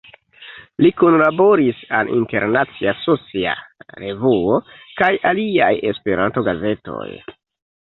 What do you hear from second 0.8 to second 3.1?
Li kunlaboris al "Internacia